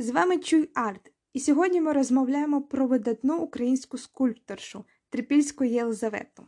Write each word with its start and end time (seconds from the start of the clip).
З 0.00 0.10
вами 0.10 0.38
Чуй 0.38 0.70
Арт, 0.74 1.12
і 1.32 1.40
сьогодні 1.40 1.80
ми 1.80 1.92
розмовляємо 1.92 2.62
про 2.62 2.86
видатну 2.86 3.38
українську 3.38 3.98
скульпторшу 3.98 4.84
Трипільську 5.10 5.64
Єлизавету. 5.64 6.46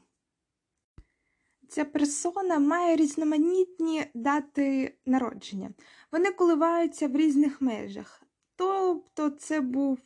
Ця 1.69 1.85
персона 1.85 2.59
має 2.59 2.97
різноманітні 2.97 4.05
дати 4.15 4.95
народження. 5.07 5.71
Вони 6.13 6.31
коливаються 6.31 7.09
в 7.09 7.17
різних 7.17 7.61
межах. 7.61 8.23
Тобто 8.57 9.31
це 9.31 9.61
був 9.61 9.99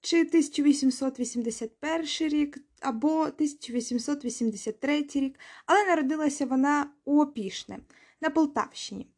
чи 0.00 0.20
1881 0.20 2.06
рік 2.20 2.58
або 2.80 3.20
1883 3.20 5.06
рік, 5.14 5.38
але 5.66 5.84
народилася 5.84 6.46
вона 6.46 6.90
у 7.04 7.22
Опішне 7.22 7.78
на 8.20 8.30
Полтавщині. 8.30 9.11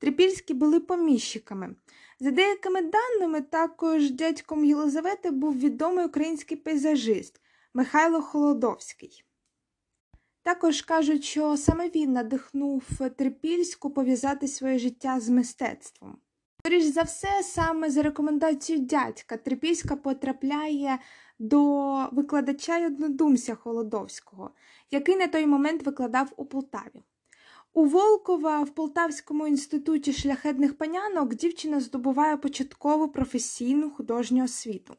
Трипільські 0.00 0.54
були 0.54 0.80
поміщиками. 0.80 1.74
За 2.20 2.30
деякими 2.30 2.80
даними, 2.82 3.40
також 3.40 4.10
дядьком 4.10 4.64
Єлизавети 4.64 5.30
був 5.30 5.58
відомий 5.58 6.06
український 6.06 6.56
пейзажист 6.56 7.40
Михайло 7.74 8.22
Холодовський. 8.22 9.24
Також 10.42 10.82
кажуть, 10.82 11.24
що 11.24 11.56
саме 11.56 11.88
він 11.88 12.12
надихнув 12.12 12.84
Трипільську 13.16 13.90
пов'язати 13.90 14.48
своє 14.48 14.78
життя 14.78 15.20
з 15.20 15.28
мистецтвом. 15.28 16.16
Скоріш 16.60 16.84
за 16.84 17.02
все, 17.02 17.42
саме 17.42 17.90
за 17.90 18.02
рекомендацією 18.02 18.86
дядька 18.86 19.36
Трипільська 19.36 19.96
потрапляє 19.96 20.98
до 21.38 22.08
викладача 22.12 22.78
й 22.78 22.86
однодумця 22.86 23.54
Холодовського, 23.54 24.50
який 24.90 25.16
на 25.16 25.26
той 25.26 25.46
момент 25.46 25.82
викладав 25.82 26.32
у 26.36 26.44
Полтаві. 26.44 27.02
У 27.72 27.84
Волкова 27.84 28.62
в 28.62 28.70
Полтавському 28.70 29.46
інституті 29.46 30.12
шляхетних 30.12 30.78
панянок 30.78 31.34
дівчина 31.34 31.80
здобуває 31.80 32.36
початкову 32.36 33.08
професійну 33.08 33.90
художню 33.90 34.44
освіту. 34.44 34.94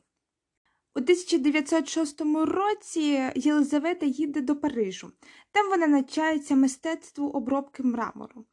У 0.95 0.99
1906 0.99 2.21
році 2.35 3.31
Єлизавета 3.35 4.05
їде 4.05 4.41
до 4.41 4.55
Парижу. 4.55 5.11
Там 5.51 5.69
вона 5.69 5.87
навчається 5.87 6.55
мистецтву 6.55 7.27
обробки 7.29 7.83
мрамору. 7.83 8.45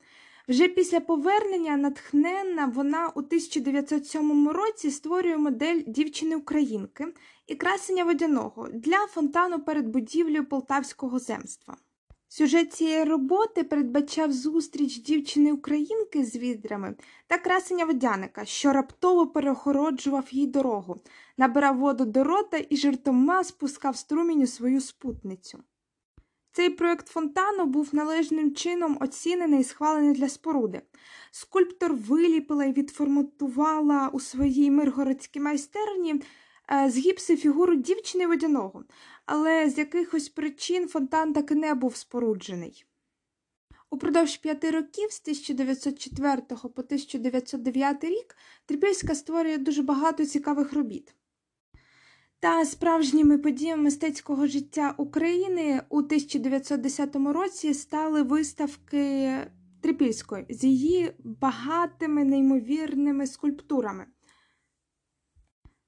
Вже 0.48 0.68
після 0.68 1.00
повернення 1.00 1.76
натхненна 1.76 2.66
вона 2.66 3.08
у 3.08 3.18
1907 3.18 4.48
році 4.48 4.90
створює 4.90 5.36
модель 5.36 5.82
дівчини-українки 5.86 7.06
і 7.46 7.54
красення 7.54 8.04
водяного 8.04 8.68
для 8.72 9.06
фонтану 9.06 9.58
перед 9.58 9.88
будівлею 9.88 10.48
Полтавського 10.48 11.18
земства. 11.18 11.76
Сюжет 12.30 12.72
цієї 12.72 13.04
роботи 13.04 13.64
передбачав 13.64 14.32
зустріч 14.32 14.98
дівчини-українки 14.98 16.24
з 16.24 16.36
відрами 16.36 16.94
та 17.26 17.38
красення 17.38 17.84
водяника, 17.84 18.44
що 18.44 18.72
раптово 18.72 19.26
перегороджував 19.26 20.28
їй 20.30 20.46
дорогу, 20.46 21.00
набирав 21.36 21.78
воду 21.78 22.04
до 22.04 22.24
рота 22.24 22.64
і 22.70 22.76
жартома 22.76 23.44
спускав 23.44 23.96
струмінь 23.96 24.42
у 24.42 24.46
свою 24.46 24.80
спутницю. 24.80 25.58
Цей 26.52 26.70
проєкт 26.70 27.08
фонтану 27.08 27.64
був 27.64 27.88
належним 27.92 28.54
чином 28.54 28.98
оцінений 29.00 29.60
і 29.60 29.64
схвалений 29.64 30.12
для 30.12 30.28
споруди. 30.28 30.82
Скульптор 31.30 31.94
виліпила 31.94 32.64
і 32.64 32.72
відформатувала 32.72 34.10
у 34.12 34.20
своїй 34.20 34.70
миргородській 34.70 35.40
майстерні 35.40 36.22
з 36.88 36.98
гіпси 36.98 37.36
фігуру 37.36 37.74
дівчини 37.74 38.26
водяного, 38.26 38.84
але 39.26 39.70
з 39.70 39.78
якихось 39.78 40.28
причин 40.28 40.88
фонтан 40.88 41.32
таки 41.32 41.54
не 41.54 41.74
був 41.74 41.96
споруджений. 41.96 42.84
Упродовж 43.90 44.36
п'яти 44.36 44.70
років 44.70 45.12
з 45.12 45.20
1904 45.20 46.42
по 46.48 46.82
1909 46.82 48.04
рік 48.04 48.36
Трипільська 48.66 49.14
створює 49.14 49.58
дуже 49.58 49.82
багато 49.82 50.26
цікавих 50.26 50.72
робіт. 50.72 51.14
Та 52.40 52.64
справжніми 52.64 53.38
подіями 53.38 53.82
мистецького 53.82 54.46
життя 54.46 54.94
України 54.98 55.82
у 55.88 55.98
1910 55.98 57.16
році 57.16 57.74
стали 57.74 58.22
виставки 58.22 59.32
Трипільської 59.80 60.46
з 60.50 60.64
її 60.64 61.12
багатими 61.24 62.24
неймовірними 62.24 63.26
скульптурами. 63.26 64.06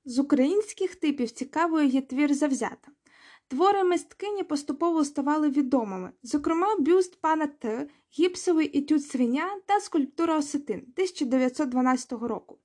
З 0.04 0.18
українських 0.18 0.96
типів 0.96 1.30
цікавою 1.30 1.86
є 1.86 2.00
твір 2.00 2.34
завзята. 2.34 2.92
Твори 3.48 3.84
мисткині 3.84 4.42
поступово 4.42 5.04
ставали 5.04 5.50
відомими, 5.50 6.10
зокрема, 6.22 6.76
бюст 6.78 7.20
пана 7.20 7.46
Т, 7.46 7.88
гіпсовий 8.18 8.78
етюд 8.78 9.04
свиня 9.04 9.60
та 9.66 9.80
скульптура 9.80 10.38
Осетин 10.38 10.78
1912 10.78 12.12
року. 12.12 12.58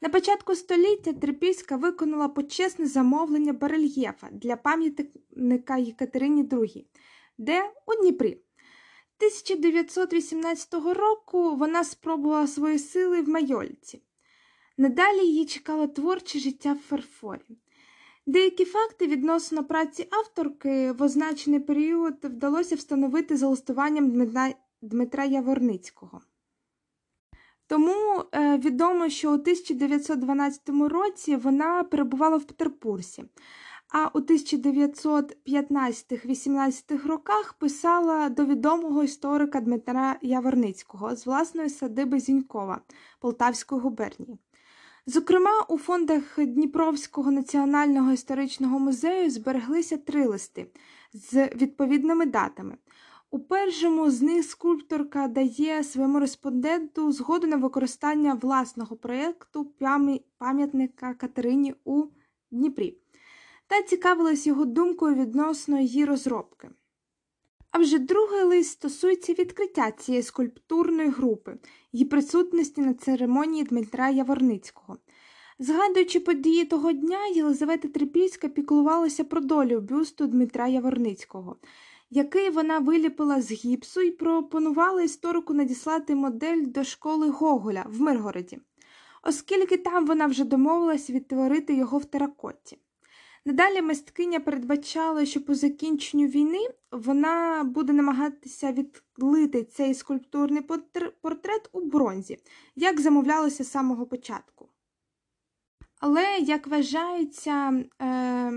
На 0.00 0.08
початку 0.08 0.54
століття 0.54 1.12
Трипільська 1.12 1.76
виконала 1.76 2.28
почесне 2.28 2.86
замовлення 2.86 3.52
барельєфа 3.52 4.28
для 4.32 4.56
пам'ятника 4.56 5.76
Єкатерині 5.76 6.44
II, 6.44 6.84
де 7.38 7.62
у 7.86 8.00
Дніпрі. 8.00 8.28
1918 8.28 10.74
року 10.74 11.56
вона 11.56 11.84
спробувала 11.84 12.46
свої 12.46 12.78
сили 12.78 13.22
в 13.22 13.28
Майольці. 13.28 14.02
Надалі 14.80 15.26
її 15.26 15.46
чекало 15.46 15.86
творче 15.86 16.38
життя 16.38 16.72
в 16.72 16.78
фарфорі. 16.78 17.58
Деякі 18.26 18.64
факти 18.64 19.06
відносно 19.06 19.64
праці 19.64 20.08
авторки 20.10 20.92
в 20.92 21.02
означений 21.02 21.60
період 21.60 22.14
вдалося 22.22 22.74
встановити 22.74 23.36
за 23.36 23.48
листуванням 23.48 24.10
Дмитра, 24.82 25.24
Яворницького. 25.24 26.20
Тому 27.66 28.24
е, 28.32 28.58
відомо, 28.58 29.08
що 29.08 29.30
у 29.30 29.34
1912 29.34 30.68
році 30.68 31.36
вона 31.36 31.84
перебувала 31.84 32.36
в 32.36 32.44
Петербурзі, 32.44 33.24
а 33.88 34.08
у 34.08 34.20
1915-18 34.20 37.06
роках 37.06 37.52
писала 37.52 38.28
до 38.28 38.44
відомого 38.44 39.04
історика 39.04 39.60
Дмитра 39.60 40.18
Яворницького 40.22 41.16
з 41.16 41.26
власної 41.26 41.68
садиби 41.68 42.20
Зінькова 42.20 42.80
Полтавської 43.20 43.80
губернії. 43.80 44.38
Зокрема, 45.10 45.62
у 45.68 45.78
фондах 45.78 46.22
Дніпровського 46.38 47.30
національного 47.30 48.12
історичного 48.12 48.78
музею 48.78 49.30
збереглися 49.30 49.96
три 49.96 50.26
листи 50.26 50.66
з 51.12 51.46
відповідними 51.46 52.26
датами. 52.26 52.76
У 53.30 53.38
першому 53.38 54.10
з 54.10 54.22
них 54.22 54.44
скульпторка 54.44 55.28
дає 55.28 55.84
своєму 55.84 56.20
респонденту 56.20 57.12
згоду 57.12 57.46
на 57.46 57.56
використання 57.56 58.34
власного 58.34 58.96
проєкту 58.96 59.72
пам'ятника 60.38 61.14
Катерині 61.14 61.74
у 61.84 62.04
Дніпрі 62.50 62.98
та 63.66 63.82
цікавилась 63.82 64.46
його 64.46 64.64
думкою 64.64 65.14
відносно 65.14 65.80
її 65.80 66.04
розробки. 66.04 66.70
А 67.70 67.78
вже 67.78 67.98
другий 67.98 68.42
лист 68.42 68.70
стосується 68.70 69.32
відкриття 69.32 69.90
цієї 69.90 70.22
скульптурної 70.22 71.08
групи, 71.08 71.58
її 71.92 72.04
присутності 72.04 72.80
на 72.80 72.94
церемонії 72.94 73.64
Дмитра 73.64 74.08
Яворницького. 74.08 74.98
Згадуючи 75.58 76.20
події 76.20 76.64
того 76.64 76.92
дня, 76.92 77.26
Єлизавета 77.26 77.88
Трипільська 77.88 78.48
піклувалася 78.48 79.24
про 79.24 79.40
долю 79.40 79.80
бюсту 79.80 80.26
Дмитра 80.26 80.68
Яворницького, 80.68 81.56
який 82.10 82.50
вона 82.50 82.78
виліпила 82.78 83.42
з 83.42 83.52
гіпсу 83.52 84.00
і 84.00 84.10
пропонувала 84.10 85.02
історику 85.02 85.54
надіслати 85.54 86.14
модель 86.14 86.62
до 86.66 86.84
школи 86.84 87.30
Гоголя 87.30 87.84
в 87.88 88.00
Миргороді, 88.00 88.58
оскільки 89.22 89.76
там 89.76 90.06
вона 90.06 90.26
вже 90.26 90.44
домовилась 90.44 91.10
відтворити 91.10 91.74
його 91.74 91.98
в 91.98 92.04
теракоті. 92.04 92.78
Надалі 93.48 93.82
мисткиня 93.82 94.40
передбачала, 94.40 95.26
що 95.26 95.44
по 95.44 95.54
закінченню 95.54 96.26
війни 96.26 96.68
вона 96.92 97.64
буде 97.64 97.92
намагатися 97.92 98.72
відлити 98.72 99.64
цей 99.64 99.94
скульптурний 99.94 100.62
портрет 101.20 101.68
у 101.72 101.80
бронзі, 101.80 102.38
як 102.76 103.00
замовлялося 103.00 103.64
з 103.64 103.70
самого 103.70 104.06
початку. 104.06 104.68
Але, 106.00 106.38
як 106.38 106.66
вважається, 106.66 107.84
е, 108.02 108.52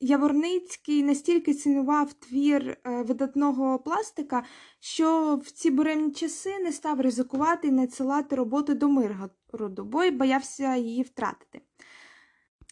Яворницький 0.00 1.02
настільки 1.02 1.54
цінував 1.54 2.12
твір 2.12 2.68
е, 2.68 3.02
видатного 3.02 3.78
пластика, 3.78 4.44
що 4.80 5.36
в 5.44 5.50
ці 5.50 5.70
буремні 5.70 6.12
часи 6.12 6.58
не 6.58 6.72
став 6.72 7.00
ризикувати 7.00 7.68
і 7.68 7.72
надсилати 7.72 8.36
роботу 8.36 8.74
до 8.74 8.88
Миргороду, 8.88 9.84
бо 9.84 10.04
й 10.04 10.10
боявся 10.10 10.76
її 10.76 11.02
втратити. 11.02 11.60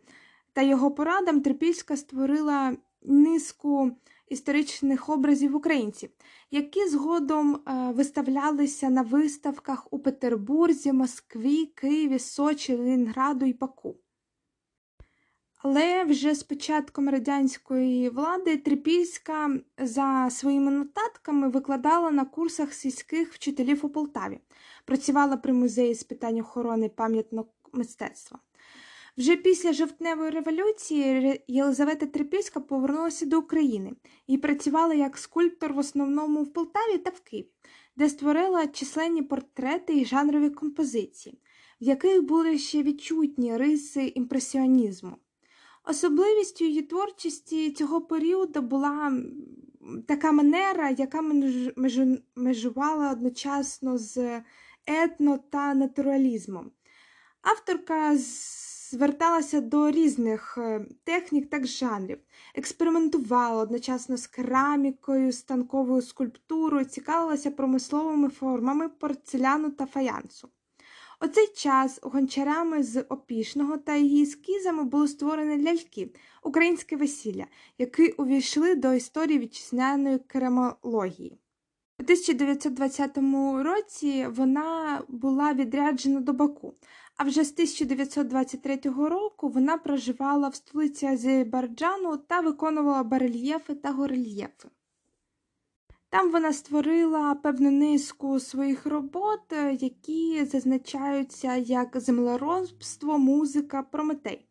та 0.53 0.63
його 0.63 0.91
порадам 0.91 1.41
Трипільська 1.41 1.97
створила 1.97 2.77
низку 3.03 3.91
історичних 4.29 5.09
образів 5.09 5.57
українців, 5.57 6.11
які 6.51 6.89
згодом 6.89 7.55
е, 7.55 7.93
виставлялися 7.93 8.91
на 8.91 9.03
виставках 9.03 9.87
у 9.91 9.99
Петербурзі, 9.99 10.93
Москві, 10.93 11.67
Києві, 11.67 12.19
Сочі, 12.19 12.77
Ленінграду 12.77 13.47
і 13.47 13.53
Баку. 13.53 13.97
Але 15.63 16.05
вже 16.05 16.35
з 16.35 16.43
початком 16.43 17.09
радянської 17.09 18.09
влади 18.09 18.57
Трипільська 18.57 19.51
за 19.79 20.29
своїми 20.31 20.71
нотатками 20.71 21.49
викладала 21.49 22.11
на 22.11 22.25
курсах 22.25 22.73
сільських 22.73 23.33
вчителів 23.33 23.87
у 23.87 23.89
Полтаві, 23.89 24.41
працювала 24.89 25.37
при 25.37 25.53
музеї 25.53 25.95
з 25.95 26.05
питань 26.05 26.41
охорони 26.41 26.89
пам'ятного 26.89 27.49
мистецтва. 27.73 28.39
Вже 29.19 29.37
після 29.37 29.73
жовтневої 29.73 30.31
революції 30.31 31.41
Єлизавета 31.49 32.07
Трипільська 32.07 32.61
повернулася 32.61 33.27
до 33.27 33.39
України 33.39 33.93
і 34.27 34.39
працювала 34.39 34.95
як 34.95 35.19
скульптор 35.19 35.73
в 35.73 35.79
основному 35.79 36.43
в 36.43 36.53
Полтаві 36.53 36.99
та 36.99 37.11
в 37.11 37.21
Києві, 37.21 37.49
де 37.97 38.09
створила 38.09 38.67
численні 38.67 39.23
портрети 39.23 40.01
і 40.01 40.05
жанрові 40.05 40.51
композиції, 40.51 41.39
в 41.81 41.85
яких 41.85 42.23
були 42.23 42.59
ще 42.59 42.83
відчутні 42.83 43.57
риси 43.57 44.13
імпресіонізму. 44.15 45.17
Особливістю 45.85 46.65
її 46.65 46.83
творчості 46.83 47.71
цього 47.71 48.01
періоду 48.01 48.63
була 48.63 49.13
така 50.07 50.33
манера, 50.33 50.91
яка 50.91 51.23
межувала 52.37 53.13
одночасно 53.13 53.99
з 53.99 54.41
етно 54.89 55.39
та 55.39 55.75
натуралізмом. 55.75 56.71
Авторка 57.43 58.17
зверталася 58.91 59.61
до 59.61 59.91
різних 59.91 60.59
е, 60.59 60.87
технік 61.05 61.51
та 61.51 61.65
жанрів, 61.65 62.19
експериментувала 62.55 63.63
одночасно 63.63 64.17
з 64.17 64.27
керамікою, 64.27 65.33
станковою 65.33 66.03
скульптурою, 66.03 66.85
цікавилася 66.85 67.51
промисловими 67.51 68.29
формами 68.29 68.89
порцеляну 68.89 69.71
та 69.71 69.87
фаянсу. 69.87 70.49
У 71.25 71.29
цей 71.29 71.47
час 71.47 71.99
гончарами 72.03 72.83
з 72.83 73.03
опішного 73.03 73.77
та 73.77 73.97
її 73.97 74.23
ескізами 74.23 74.85
були 74.85 75.09
створені 75.09 75.65
ляльки, 75.65 76.11
українське 76.43 76.97
весілля, 76.97 77.47
які 77.79 78.09
увійшли 78.09 78.75
до 78.75 78.93
історії 78.93 79.39
вітчизняної 79.39 80.19
керамології. 80.19 81.39
У 82.01 82.03
1920 82.03 83.19
році 83.65 84.27
вона 84.27 85.03
була 85.09 85.53
відряджена 85.53 86.21
до 86.21 86.33
Баку, 86.33 86.75
а 87.17 87.25
вже 87.25 87.45
з 87.45 87.53
1923 87.53 88.81
року 88.85 89.49
вона 89.49 89.77
проживала 89.77 90.49
в 90.49 90.55
столиці 90.55 91.07
Азербайджану 91.07 92.17
та 92.17 92.41
виконувала 92.41 93.03
барельєфи 93.03 93.75
та 93.75 93.91
горельєфи. 93.91 94.69
Там 96.11 96.31
вона 96.31 96.53
створила 96.53 97.35
певну 97.35 97.71
низку 97.71 98.41
своїх 98.41 98.87
робот, 98.87 99.53
які 99.81 100.45
зазначаються 100.45 101.57
як 101.57 102.01
землеробство, 102.01 103.19
музика, 103.19 103.83
прометей. 103.83 104.49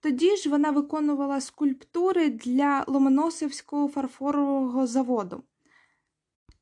Тоді 0.00 0.36
ж 0.36 0.50
вона 0.50 0.70
виконувала 0.70 1.40
скульптури 1.40 2.30
для 2.30 2.84
Ломоносовського 2.86 3.88
фарфорового 3.88 4.86
заводу. 4.86 5.42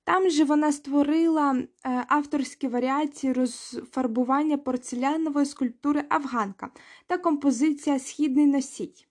Там 0.04 0.30
же 0.30 0.44
вона 0.44 0.72
створила 0.72 1.54
е, 1.54 1.66
авторські 2.08 2.68
варіації 2.68 3.32
розфарбування 3.32 4.58
порцелянової 4.58 5.46
скульптури 5.46 6.04
Афганка 6.08 6.70
та 7.06 7.18
композиція 7.18 7.98
Східний 7.98 8.46
носій. 8.46 9.06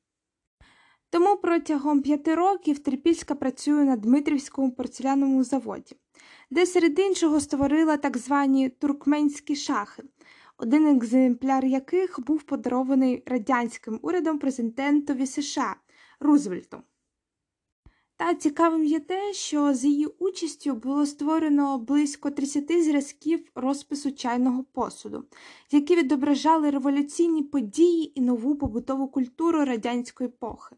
Тому 1.10 1.38
протягом 1.38 2.02
п'яти 2.02 2.36
років 2.36 2.80
Трипільська 2.80 3.36
працює 3.36 3.84
на 3.84 3.96
Дмитрівському 3.96 4.72
порцеляному 4.72 5.44
заводі, 5.44 5.96
де 6.50 6.66
серед 6.66 7.00
іншого 7.00 7.40
створила 7.40 7.98
так 7.98 8.18
звані 8.18 8.70
туркменські 8.70 9.56
шахи, 9.56 10.04
один 10.58 10.88
екземпляр 10.88 11.66
яких 11.66 12.20
був 12.20 12.44
подарований 12.44 13.24
радянським 13.26 14.00
урядом 14.02 14.40
президентові 14.40 15.28
США 15.28 15.76
Рузвельту. 16.20 16.78
Та 18.18 18.36
цікавим 18.36 18.84
є 18.84 19.00
те, 19.00 19.34
що 19.34 19.74
з 19.74 19.86
її 19.86 20.06
участю 20.06 20.74
було 20.74 21.06
створено 21.06 21.80
близько 21.80 22.32
30 22.32 22.84
зразків 22.84 23.52
розпису 23.56 24.12
чайного 24.12 24.64
посуду, 24.64 25.26
які 25.72 25.96
відображали 25.96 26.70
революційні 26.70 27.44
події 27.44 28.20
і 28.20 28.22
нову 28.22 28.56
побутову 28.56 29.08
культуру 29.08 29.66
радянської 29.66 30.30
епохи. 30.30 30.76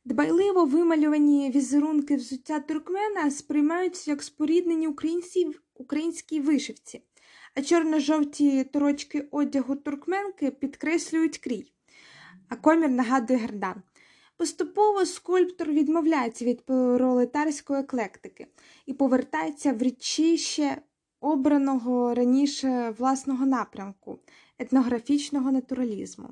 Дбайливо 0.04 0.64
вималювані 0.64 1.50
візерунки 1.50 2.16
взуття 2.16 2.61
туркмена 2.61 3.30
сприймаються 3.30 4.11
як 4.11 4.23
споріднені 4.23 4.88
українській 5.75 6.40
вишивці, 6.40 7.02
а 7.54 7.62
чорно-жовті 7.62 8.64
торочки 8.64 9.28
одягу 9.30 9.76
туркменки 9.76 10.50
підкреслюють 10.50 11.38
крій, 11.38 11.73
а 12.49 12.56
комір 12.56 12.90
нагадує 12.90 13.38
гердан. 13.38 13.82
Поступово 14.40 15.06
скульптор 15.06 15.68
відмовляється 15.68 16.44
від 16.44 16.62
пролетарської 16.66 17.80
еклектики 17.80 18.47
і 18.87 18.92
повертається 18.94 19.73
в 19.73 19.82
річище 19.82 20.82
обраного 21.20 22.14
раніше 22.14 22.94
власного 22.99 23.47
напрямку 23.47 24.18
етнографічного 24.59 25.52
натуралізму. 25.52 26.28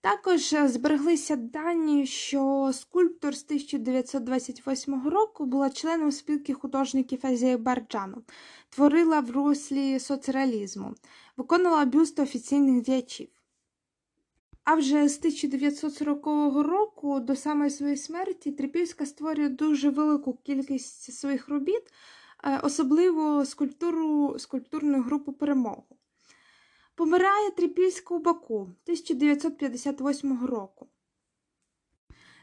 Також 0.00 0.54
збереглися 0.64 1.36
дані, 1.36 2.06
що 2.06 2.70
скульптор 2.74 3.36
з 3.36 3.44
1928 3.44 5.08
року 5.08 5.46
була 5.46 5.70
членом 5.70 6.12
спілки 6.12 6.54
художників 6.54 7.18
Азербайджану, 7.22 8.22
творила 8.70 9.20
в 9.20 9.30
руслі 9.30 9.98
соцреалізму, 9.98 10.94
виконувала 11.36 11.84
бюсти 11.84 12.22
офіційних 12.22 12.82
діячів. 12.82 13.28
А 14.70 14.74
вже 14.74 15.08
з 15.08 15.18
1940 15.18 16.26
року 16.66 17.20
до 17.20 17.36
самої 17.36 17.70
своєї 17.70 17.96
смерті 17.96 18.52
Трипільська 18.52 19.06
створює 19.06 19.48
дуже 19.48 19.90
велику 19.90 20.34
кількість 20.34 21.12
своїх 21.12 21.48
робіт, 21.48 21.82
е, 22.44 22.60
особливо 22.62 23.44
скульптуру, 23.44 24.38
скульптурну 24.38 25.02
групу 25.02 25.32
перемогу. 25.32 25.98
Помирає 26.94 27.50
Трипільська 27.50 28.14
у 28.14 28.18
Баку 28.18 28.60
1958 28.60 30.46
року. 30.46 30.88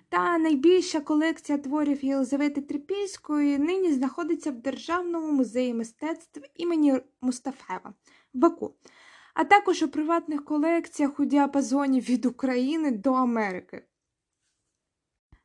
Та 0.09 0.37
найбільша 0.37 0.99
колекція 0.99 1.57
творів 1.57 2.05
Єлизавети 2.05 2.61
Трипільської 2.61 3.57
нині 3.57 3.93
знаходиться 3.93 4.51
в 4.51 4.55
Державному 4.55 5.31
музеї 5.31 5.73
мистецтв 5.73 6.41
імені 6.55 6.99
Мустафаєва 7.21 7.93
в 8.33 8.37
Баку, 8.37 8.75
а 9.35 9.43
також 9.43 9.83
у 9.83 9.87
приватних 9.87 10.45
колекціях 10.45 11.19
у 11.19 11.25
діапазоні 11.25 11.99
від 11.99 12.25
України 12.25 12.91
до 12.91 13.13
Америки. 13.13 13.85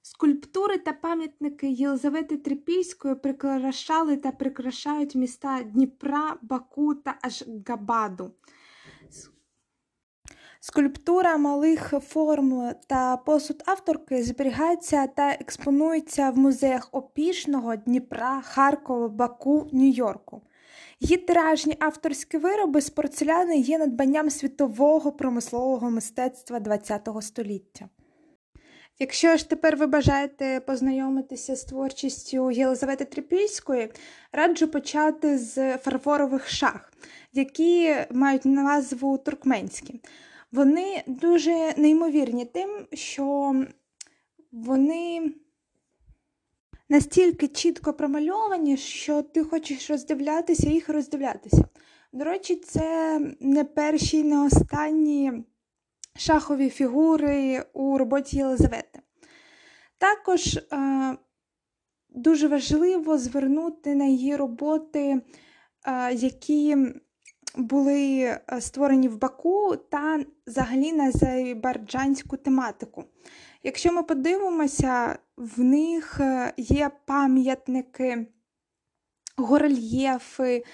Скульптури 0.02 0.78
та 0.78 0.92
пам'ятники 0.92 1.70
Єлизавети 1.70 2.37
Трипільської 2.37 3.14
прикрашали 3.14 4.16
та 4.16 4.32
прикрашають 4.32 5.14
міста 5.14 5.62
Дніпра, 5.62 6.37
Баку 6.42 6.94
та 6.94 7.18
Ашгабаду. 7.23 8.35
Скульптура 10.61 11.37
малих 11.37 11.94
форм 12.02 12.73
та 12.87 13.16
посуд 13.16 13.62
авторки 13.66 14.23
зберігається 14.23 15.06
та 15.06 15.30
експонується 15.30 16.30
в 16.30 16.38
музеях 16.38 16.88
Опішного, 16.92 17.76
Дніпра, 17.76 18.42
Харкова, 18.42 19.09
Баку, 19.09 19.70
Нью-Йорку. 19.73 20.42
Її 21.00 21.17
тиражні 21.17 21.77
авторські 21.79 22.39
вироби 22.39 22.81
з 22.81 22.91
порцеляни 22.91 23.59
є 23.59 23.79
надбанням 23.79 24.31
світового 24.31 25.12
промислового 25.12 25.91
мистецтва 25.91 26.61
ХХ 26.61 27.23
століття. 27.23 27.89
Якщо 28.99 29.37
ж 29.37 29.49
тепер 29.49 29.77
ви 29.77 29.87
бажаєте 29.87 30.61
познайомитися 30.61 31.57
з 31.57 31.65
творчістю 31.65 32.50
Єлизавети 32.50 33.05
Трипільської, 33.05 33.93
раджу 34.33 34.67
почати 34.67 35.39
з 35.39 35.77
фарфорових 35.77 36.49
шах, 36.49 36.93
які 37.33 37.95
мають 38.11 38.45
назву 38.45 39.19
туркменські. 39.19 40.00
Вони 40.53 41.03
дуже 41.07 41.75
неймовірні 41.77 42.45
тим, 42.45 42.87
що 42.93 43.55
вони 44.53 45.33
настільки 46.90 47.49
чітко 47.49 47.92
промальовані, 47.92 48.76
що 48.76 49.23
ти 49.23 49.44
хочеш 49.44 49.90
роздивлятися 49.90 50.68
їх 50.68 50.88
роздивлятися. 50.88 51.64
До 52.12 52.25
речі, 52.25 52.56
це 52.56 53.18
не 53.40 53.64
перші 53.64 54.25
не 54.25 54.47
останні 54.47 55.32
шахові 56.16 56.70
фігури 56.70 57.64
у 57.73 57.99
роботі 57.99 58.37
Єлизавети. 58.37 59.00
Також 59.99 60.56
е, 60.56 61.16
дуже 62.11 62.49
важливо 62.49 63.18
звернути 63.18 63.94
на 63.94 64.04
її 64.04 64.37
роботи, 64.37 65.20
е, 65.87 66.14
які 66.14 66.76
були 67.56 68.20
е, 68.23 68.61
створені 68.61 69.09
в 69.09 69.18
Баку 69.18 69.76
та 69.76 70.25
взагалі 70.47 70.92
на 70.92 71.04
азербайджанську 71.04 72.37
тематику. 72.37 73.04
Якщо 73.62 73.93
ми 73.93 74.02
подивимося, 74.02 75.19
в 75.37 75.61
них 75.61 76.21
е, 76.21 76.52
є 76.57 76.90
пам'ятники, 77.07 78.26
горельєфи, 79.37 80.64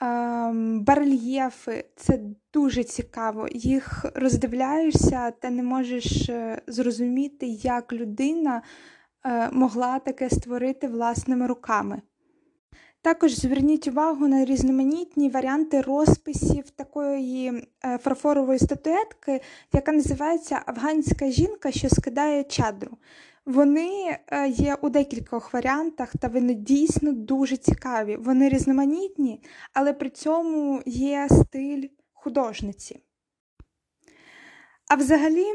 ем, 0.00 0.84
барельєфи. 0.84 1.84
Це 1.96 2.20
дуже 2.52 2.84
цікаво. 2.84 3.48
Їх 3.52 4.04
роздивляєшся 4.14 5.30
та 5.30 5.50
не 5.50 5.62
можеш 5.62 6.28
е, 6.28 6.62
зрозуміти, 6.66 7.46
як 7.46 7.92
людина 7.92 8.62
могла 9.52 9.98
таке 9.98 10.30
створити 10.30 10.88
власними 10.88 11.46
руками. 11.46 12.02
Також 13.06 13.34
зверніть 13.34 13.88
увагу 13.88 14.28
на 14.28 14.44
різноманітні 14.44 15.28
варіанти 15.28 15.80
розписів 15.80 16.70
такої 16.70 17.68
е, 17.84 17.98
фарфорової 17.98 18.58
статуетки, 18.58 19.40
яка 19.72 19.92
називається 19.92 20.62
Афганська 20.66 21.30
жінка, 21.30 21.72
що 21.72 21.88
скидає 21.88 22.44
чадру. 22.44 22.98
Вони 23.44 24.18
е, 24.28 24.48
є 24.48 24.74
у 24.74 24.88
декількох 24.88 25.54
варіантах, 25.54 26.12
та 26.20 26.28
вони 26.28 26.54
дійсно 26.54 27.12
дуже 27.12 27.56
цікаві. 27.56 28.16
Вони 28.16 28.48
різноманітні, 28.48 29.40
але 29.72 29.92
при 29.92 30.10
цьому 30.10 30.82
є 30.86 31.28
стиль 31.30 31.88
художниці. 32.12 33.00
А 34.88 34.94
взагалі, 34.94 35.46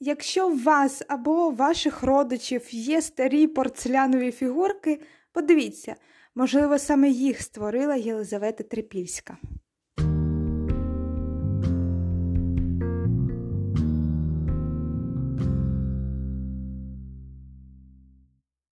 якщо 0.00 0.48
у 0.48 0.56
вас 0.56 1.02
або 1.08 1.50
ваших 1.50 2.02
родичів 2.02 2.74
є 2.74 3.02
старі 3.02 3.46
порцелянові 3.46 4.32
фігурки, 4.32 5.00
подивіться. 5.32 5.96
Можливо, 6.38 6.78
саме 6.78 7.10
їх 7.10 7.42
створила 7.42 7.94
Єлизавета 7.96 8.64
Трипільська. 8.64 9.36